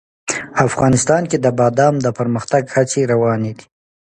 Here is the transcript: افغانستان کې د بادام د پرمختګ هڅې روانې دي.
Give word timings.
افغانستان 0.67 1.23
کې 1.29 1.37
د 1.41 1.47
بادام 1.59 1.93
د 2.01 2.07
پرمختګ 2.19 2.63
هڅې 2.75 3.01
روانې 3.11 3.51
دي. 3.57 3.65